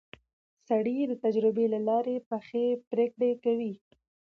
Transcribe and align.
سړی 0.67 0.97
د 1.07 1.13
تجربې 1.23 1.65
له 1.73 1.79
لارې 1.87 2.15
پخې 2.29 2.65
پرېکړې 2.89 3.31
کوي 3.43 3.73